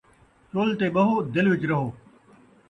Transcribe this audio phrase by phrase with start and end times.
[0.51, 1.87] چُلھ تے ٻہو، دل وچ رہو